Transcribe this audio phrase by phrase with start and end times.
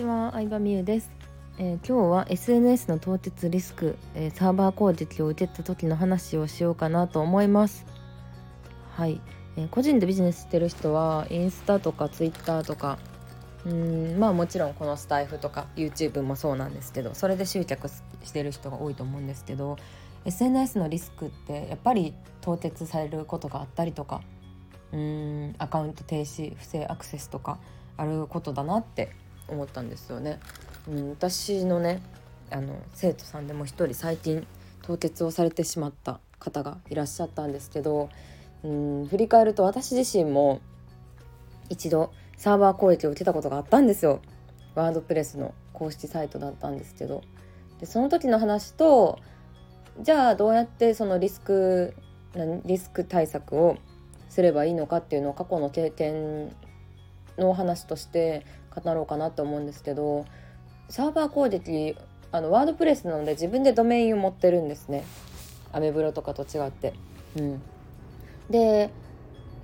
[0.00, 1.10] ちは、相葉美優です、
[1.58, 7.84] えー、今日は SNS の凍結リスク、えー、サーバー攻撃を受けた時の話をしようかなと思います。
[8.96, 9.20] はい、
[9.58, 12.98] えー、個人でビジネスしてる人はインスタとかツイッターとか
[13.66, 19.76] うんまあもちろんこのスタイフとか YouTube もそうなんですけどそれで執着してる人が多いと思うんですけど
[20.24, 24.22] SNS のリスクってやっぱり凍結されることがあったりとか
[24.92, 27.58] うんアカウント停止不正アクセスとか
[27.98, 29.10] あることだなって
[29.50, 30.40] 思ったんですよね。
[30.88, 32.02] うん、私のね
[32.50, 34.46] あの生徒さんでも一人最近
[34.82, 38.08] 凍結をされてしまった方がいらっしゃったんですけど
[38.64, 40.60] うん振り返ると私自身も
[41.68, 44.20] 一度サーバー攻撃を受けたことがあったんですよ
[44.74, 47.22] ワードプレスの公式サイトだったんですけど
[47.78, 49.18] でその時の話と
[50.00, 51.94] じゃあどうやってそのリスク
[52.64, 53.76] リスク対策を
[54.28, 56.54] すればいいのかっていうのを過去の経験
[57.38, 60.24] の話として語ろうかなと思うんですけど
[60.88, 61.96] サーバー攻撃
[62.32, 65.04] あのワードプレスなので自分でドメインを持ってるんですね
[65.72, 66.94] アメブロとかと違って。
[67.36, 67.62] うん、
[68.50, 68.90] で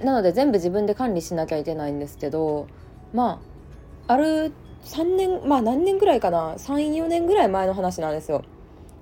[0.02, 2.68] なので全部自分で管理しなきゃいけないんですけど
[3.12, 3.40] ま
[4.06, 4.52] あある
[4.84, 8.44] 3年まあ何年ぐらいかな34年ぐらい前の話なんですよ。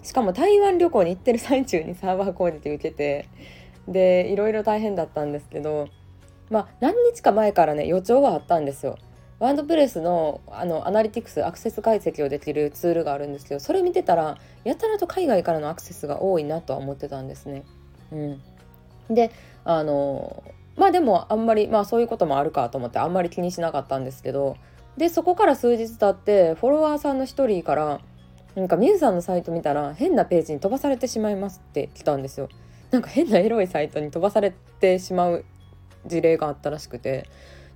[0.02, 3.28] しかも台湾旅行に行ってる最中にサーバー攻撃受けて
[3.88, 5.88] でいろいろ大変だったんですけど
[6.50, 8.98] まあ何日か前からね予兆はあったんですよ。
[9.44, 17.62] ワードプレスのあのアナリティクスアクセス解析をできるツールがあるんですけどそれ見てたらやたらと海外からのアクセスが多いなとは思ってたんですね。
[18.10, 19.30] うん、で
[19.66, 20.42] あの
[20.76, 24.56] まあでもあんまりまあそういうこともあるかと思ってあんまり気にしなかったんですけど
[24.96, 28.00] でそこから数日経ってフォロワーさんの一人から
[28.54, 32.48] なんかミュウさんのサイト見たら変なページに飛ばされてしまいますって来たんですよ。
[32.92, 35.44] なんか変なエロいサイトに飛ばされてしまう
[36.06, 37.28] 事例があったらしくて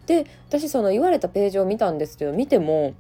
[0.09, 2.95] で私その言われたページを見たんですけど見ても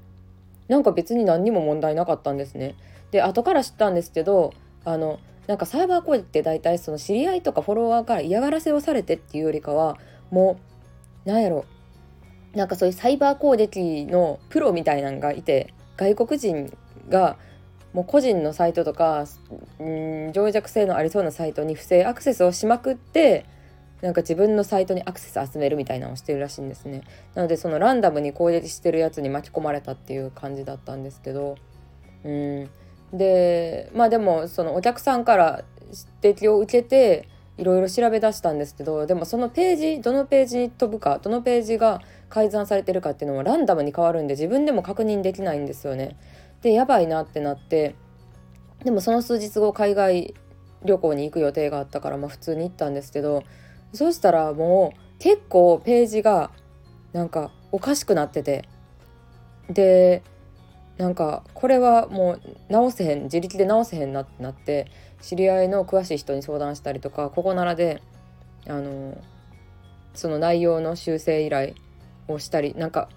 [0.68, 2.76] なんか別に何にも問題なかったんですね。
[3.10, 4.52] で後から知ったんですけど
[4.84, 9.96] あのなんかサーバー攻撃って大体その知り合いとかフォロワーから嫌がらせをされてっていうよりかは
[10.30, 10.60] も
[11.24, 11.64] うなんやろ
[12.54, 16.76] なんかそういうサイバー攻撃のプロみたいなのがいて外国人
[17.08, 17.38] が
[17.94, 19.24] もう個人のサイトとか
[19.78, 23.46] うん情弱性のありそうなサイトに不正アクセスをしまくって
[24.00, 27.02] なんか自分のサイトにアクセス集めるみたいなのをしてるらしいんですね。
[27.34, 31.56] なのでそのランダムに攻撃してるやつに巻き込まれたっていう感じだったんですけど。
[32.24, 32.70] うん。
[33.12, 35.64] でまあでもそのお客さんから
[36.22, 46.16] 指摘を受けていろいろ調べ出したんですけどでもそのページどのページに飛ぶかどのページが改ざんされてるかっていうのもランダムに変わるんで自分でも確認できないんですよね。
[46.62, 47.94] でやばいなってなって
[48.84, 50.34] でもその数日後海外
[50.84, 53.42] 旅行に行く予定があったからまあ普通に行ったんですけど
[53.92, 56.50] そしたらもう結構ページが
[57.12, 58.68] なんかおかしくなってて。
[59.70, 60.22] で
[60.96, 64.90] なんかこれはもう直せへん自力で直せへんなってなって
[65.22, 68.02] 知り合いの詳しい人に相談したりとかここならで
[68.66, 69.16] あの
[70.14, 71.74] その内容の修正依頼
[72.26, 73.08] をしたりなんか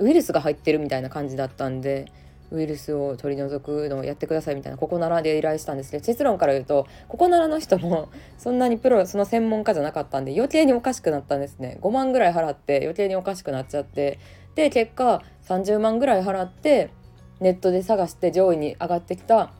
[0.00, 2.10] ウイルスが入ってるみたいな感じだったんで
[2.50, 11.78] ウイルスを取り除くのをやってくださいみたいなここならで依頼したんですけど結論から言うとここならの人も そんなにプロその専門家じゃなかったんで余計におかしくなったんですね。
[11.80, 14.18] 5万ぐらい払って余計におかしくなっちゃって。
[14.54, 16.90] で結果30万ぐらい払って
[17.38, 19.52] ネットで探して上位に上がってきた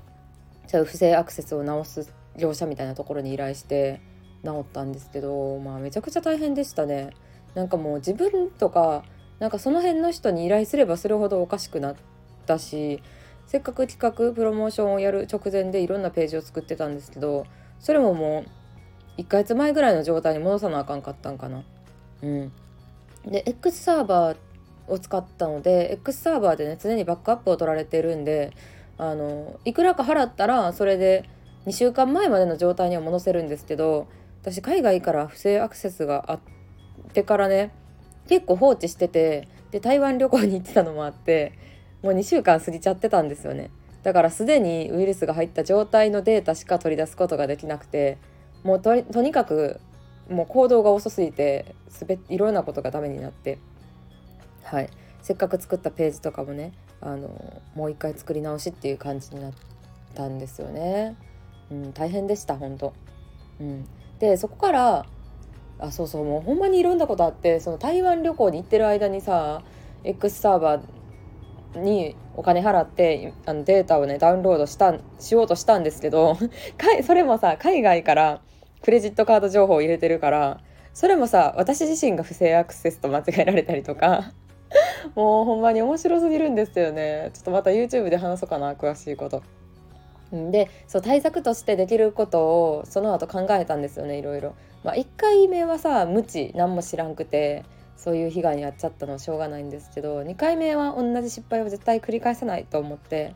[0.72, 4.00] 不正アクセスを直す業者みたいなところに依頼して
[4.42, 7.10] 直ったんですけどまあめちゃくちゃ大変でしたね。
[7.54, 9.04] なんかもう自分とか
[9.38, 12.17] なんかその辺の人に依頼すればするほどおかしくなって
[12.54, 13.02] ったし
[13.46, 17.46] せっかく企画プロモーションをやる直前でいろんなページを作ってたんですけど
[17.78, 18.44] それもも
[19.18, 21.64] う1ヶ月前ぐらいの状態に戻さなあかんかったんかな。
[22.22, 22.52] うん、
[23.26, 24.36] で X サーバー
[24.86, 28.52] を使ったので X サーバーでね常にバックアップを取られてるんで
[28.96, 31.28] あのいくらか払ったらそれで
[31.66, 34.08] 2週間前までの状態には戻せるんですけど
[34.42, 36.40] 私海外から不正アクセスがあっ
[37.12, 37.72] てからね
[38.28, 41.52] 結構放置しててで台湾旅行に行ってたのもあって
[42.02, 43.70] もう2週間過ぎちゃってたんですよね。
[44.02, 48.18] だからすでにウイルスが入った状態のデータしか取り出すことができなくて
[48.62, 49.80] もうととにかく
[50.30, 53.58] もう行動が遅すぎてすべいろんなことがダメになって。
[54.62, 54.90] はい。
[55.22, 59.52] せっかく作ったページとかもねあのもう一回作り直しっていう感じになっ
[60.14, 61.16] たんですよね。
[61.70, 62.94] うん、大変でした本当、
[63.60, 63.84] うん、
[64.20, 65.06] でそこから
[65.78, 69.62] あそうそうもうほんまにいろんなことあってその台湾旅行に行ってる間にさ
[70.02, 70.82] X サーバー
[71.74, 76.36] にお金払ってあのデータをねダウンロードしたしようとしたんですけど
[77.06, 78.40] それもさ海外から
[78.82, 80.60] クレジットカード情報を入れてるから
[80.94, 84.32] それもさ私自身が不正アクセスと間違えられたりとか
[85.14, 87.30] もうほんまに面白すぎるんですよね。
[87.32, 89.42] ちょっとまた YouTube で話そうかな詳しいこと。
[90.30, 94.54] でそう対策としてできることをその後考えたんですよねいろいろ、
[94.84, 97.64] まあ、1回目はさ無知何も知らんくて
[97.98, 103.34] そういう被害に遭っちゃったのはしょうがないんですけど2回目は同じ失敗を絶対繰り返さないと思って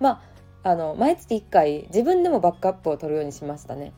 [0.00, 0.22] ま
[0.62, 3.92] ああの毎月1回自分でもバックアップを取るようにしましたね。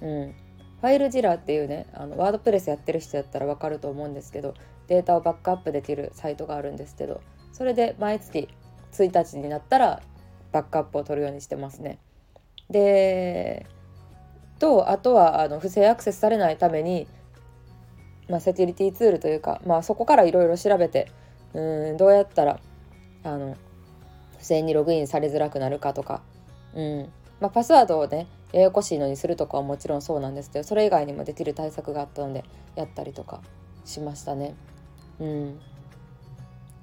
[0.00, 0.34] うん、
[0.80, 4.54] ファイルジラーっていうねあのワードプレスやってる人やったら分かると思うんですけど
[4.86, 7.22] データをバックアップできるサイトがあるんですけど
[7.52, 8.48] それで毎月
[8.92, 10.02] 1日になったら
[10.52, 11.98] バックアップを取るようにしてますね。
[12.70, 13.66] で
[14.58, 17.06] とあとはあの不正アクセスされないために、
[18.28, 21.10] まあ、セキュリティツールというか、まあ、そこからいろいろ調べて
[21.52, 22.58] うんどうやったら
[23.22, 23.56] あの
[24.38, 26.22] 不正にログインされづらくなるかとか、
[26.74, 27.08] うん
[27.40, 32.44] まあ、パスワードをねややこしいのにするとかはもちろんそうなんですけどそれ以外にもできる対策があったので
[32.76, 33.40] やったりとか
[33.84, 34.54] しましたね。
[35.20, 35.60] うん、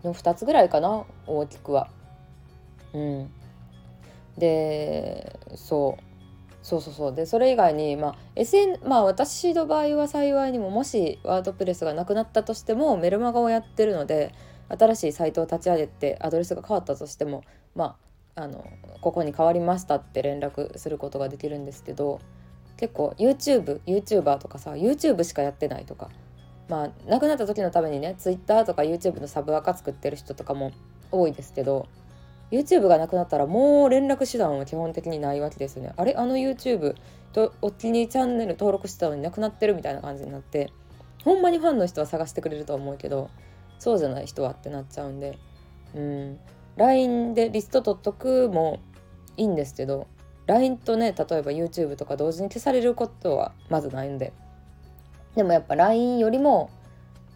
[0.04, 1.90] の2つぐらいかな大きくは。
[2.94, 3.32] うん、
[4.38, 6.11] でそう
[6.63, 7.16] そうそうそう。
[7.16, 14.34] でそれ以外にまあ SN まあ私の場合は幸いにももしワードプレスがなくなったとしてもメルマガをやってるので
[14.69, 17.44] 新しいサイトを立ち上げてアドレスが変わったとしても
[17.75, 17.98] ま
[18.36, 18.66] ああの
[19.02, 22.19] ここに変わりましたって連絡することができるんですけど
[22.78, 26.10] 結構 YouTubeYouTuber とかさ YouTube しかやってないとか
[26.69, 30.72] まあ亡くなった時のためにね Twitter とか YouTube のサブアカ作ってる人とかも
[31.12, 31.88] 多いですけど
[32.51, 35.94] YouTube がなくなったらもう連絡手段は基本的にないわけですよね。
[35.95, 36.13] あれ？
[36.15, 36.95] あの YouTube
[37.31, 40.69] とお気に入りチャンネル登録してたのになくなってるみたいな感じになって
[41.24, 43.30] ほんまにファンの人は探してくれると思うけど
[43.80, 45.38] そうじゃない人はってなっちゃうんで。
[45.95, 46.39] うん。
[46.77, 48.80] LINE でリスト取っとくも
[49.38, 50.07] いいんですけど
[50.47, 54.33] LINE とね例えば YouTube とか同時に消されることはまずないんで。
[55.36, 56.69] でもやっぱ LINE よりも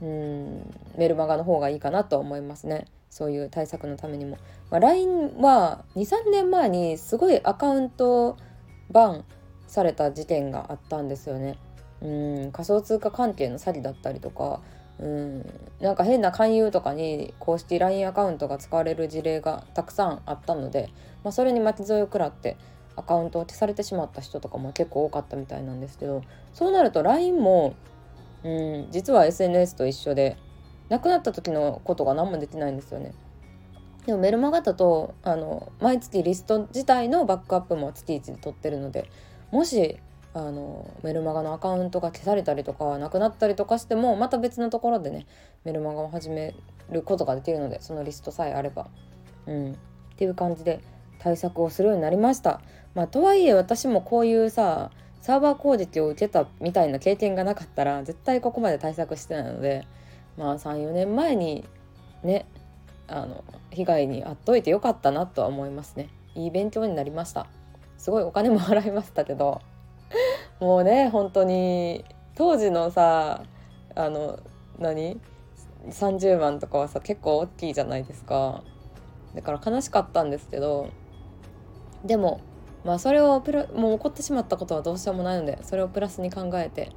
[0.01, 2.85] うんメルマガの方がいいかなと思いますね。
[3.15, 4.37] そういう対策のためにも、
[4.69, 8.35] まあ、LINE は23年前にすごいアカウント
[8.91, 9.25] バン
[9.67, 11.57] された事件があったんですよね。
[12.01, 14.59] うん仮想通貨関係の詐欺だったりとか。
[14.99, 15.45] うん
[15.81, 20.89] なんか変な勧誘とかに公式 LINE アカウントが使われる事例がたくさんあったので、
[21.23, 22.55] まあ、それに巻き添えを食らって
[22.95, 26.21] アカウントを消されてしまった人とかも結構多かったみたいなんですけど
[26.53, 27.75] そうなると LINE も
[28.45, 30.37] うん実は SNS と一緒で
[30.89, 33.13] 亡くなった時のことが何もできないんですよね。
[34.05, 39.09] でもメルマガだとあの毎月リスト自体のバックアップも月1で取ってるので
[39.51, 39.97] もし
[40.35, 45.25] あのメルマガのアカウントが消されたりとかなくなったりとかしてもまた別のところでね
[45.63, 46.53] メルマガを始め
[46.91, 48.87] ることができるのでそのリストさえあれば。
[49.47, 49.75] うん、っ
[50.17, 50.81] ていう感じで
[51.19, 52.61] 対策をするようになりました。
[52.93, 54.91] まあ、とはいえ私もこういうさ
[55.21, 59.85] サーバー攻撃を受けたみたいな経験がなかったら絶対ここまで対策してないので
[60.37, 61.65] まあ34年前に
[62.23, 62.45] ね
[63.07, 66.09] あの被害に遭っといてよかったなとは思いますね。
[66.35, 67.47] いい勉強になりました。
[67.97, 69.61] すごいお金も払いましたけど。
[70.59, 72.05] もうね本当に
[72.35, 73.43] 当時のさ
[73.95, 74.39] あの
[74.79, 75.19] 何
[75.87, 78.63] ？30万とかはさ結構大きいじゃないですか。
[79.35, 80.89] だから悲しかったんですけど。
[82.03, 82.41] でも
[82.83, 86.91] まあそれをプラもう起こってしまったことはどうしようもないのでそれをプラスに考えて、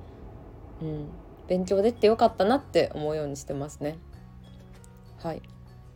[0.82, 1.08] うん、
[1.48, 3.98] 勉強できてよかったなって思うようにしてますね。
[5.22, 5.42] はい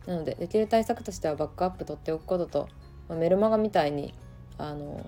[0.05, 2.67] なのでできる対策としてはバックアップ取っておくことと、
[3.07, 4.13] まあ、メルマガみたいに
[4.57, 5.05] あの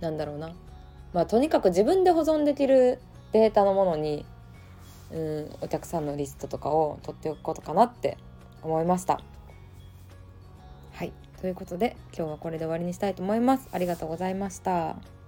[0.00, 0.52] ー、なんだろうな
[1.12, 2.98] まあとにかく自分で保存できる
[3.32, 4.26] データのものに
[5.12, 8.16] うんお客さんのリストとかを取っておくことかなって
[8.62, 9.20] 思いました。
[10.92, 13.68] はいということで今日はこれで終わりにしたいと思います。
[13.72, 15.21] ありがとうございました。